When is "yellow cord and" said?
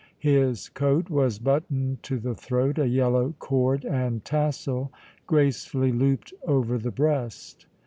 2.87-4.25